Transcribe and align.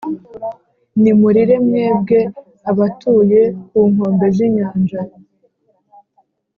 nimurire 1.01 1.55
mwebwe, 1.65 2.19
abatuye 2.69 3.41
ku 3.67 3.79
nkombe 3.91 4.25
z’inyanja! 4.35 5.01